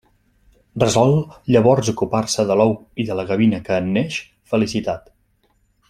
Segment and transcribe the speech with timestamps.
[0.83, 1.11] Resol
[1.55, 4.19] llavors ocupar-se de l'ou i de la gavina que en neix,
[4.55, 5.07] Felicitat.